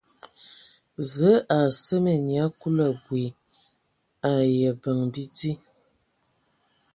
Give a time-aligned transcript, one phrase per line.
[1.13, 3.25] Zəə a seme nyia Kulu abui
[4.29, 5.51] ai abəŋ bidi.